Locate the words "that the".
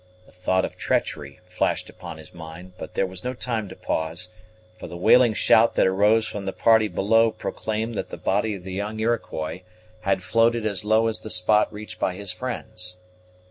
7.93-8.17